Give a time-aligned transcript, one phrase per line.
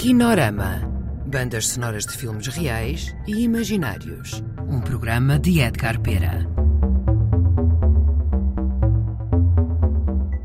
[0.00, 0.80] Kinorama.
[1.26, 4.42] Bandas sonoras de filmes reais e imaginários.
[4.66, 6.48] Um programa de Edgar Pera.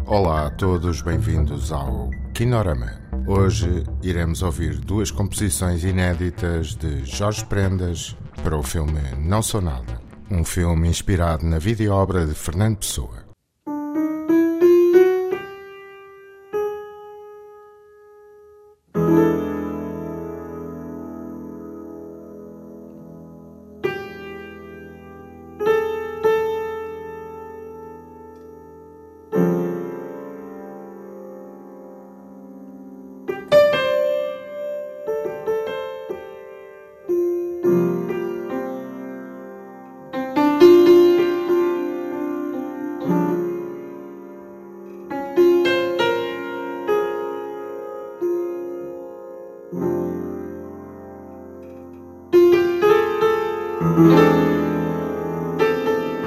[0.05, 2.99] Olá a todos, bem-vindos ao Kinorama.
[3.25, 8.13] Hoje iremos ouvir duas composições inéditas de Jorge Prendas
[8.43, 12.79] para o filme Não Sou Nada, um filme inspirado na vida e obra de Fernando
[12.79, 13.24] Pessoa.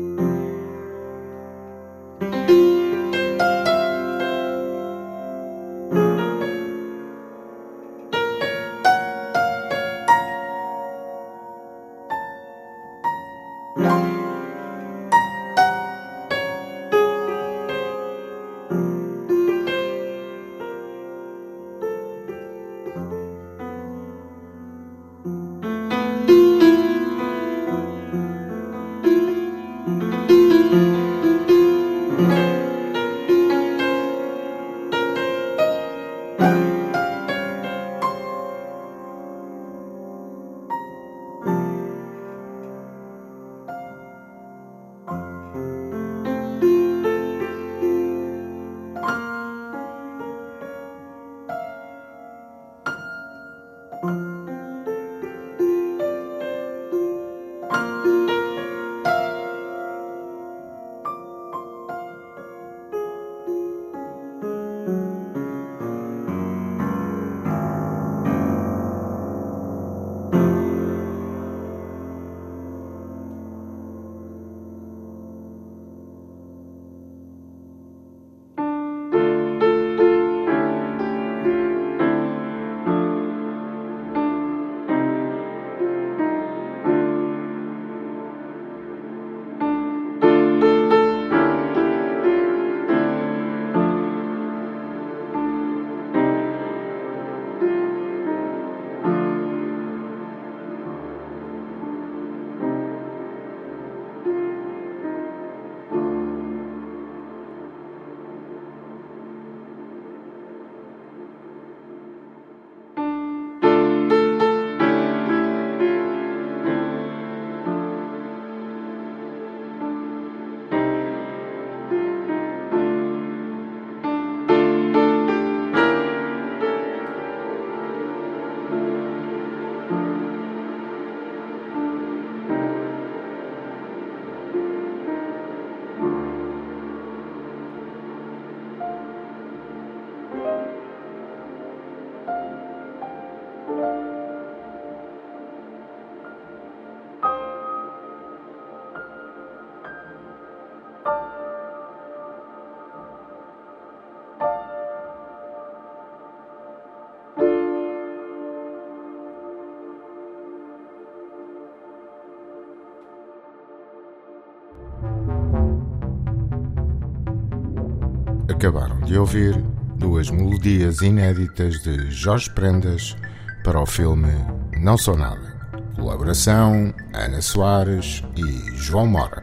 [168.57, 169.55] Acabaram de ouvir
[169.99, 173.15] duas melodias inéditas de Jorge Prendas
[173.63, 174.33] para o filme
[174.81, 175.55] Não Sou Nada.
[175.95, 179.41] Colaboração Ana Soares e João Mora.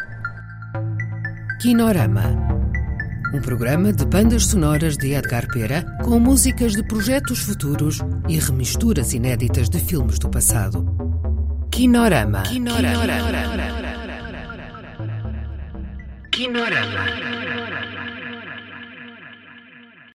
[1.61, 2.37] Kinorama.
[3.33, 9.13] Um programa de bandas sonoras de Edgar Pera com músicas de projetos futuros e remisturas
[9.13, 10.85] inéditas de filmes do passado.
[11.71, 12.43] Kinorama.
[12.43, 13.07] Kinorama.
[13.07, 13.45] Kinorama.
[16.33, 17.84] Kinorama.